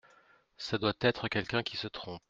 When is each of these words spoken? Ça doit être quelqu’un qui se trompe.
Ça 0.57 0.79
doit 0.79 0.93
être 1.01 1.27
quelqu’un 1.27 1.61
qui 1.61 1.77
se 1.77 1.87
trompe. 1.87 2.19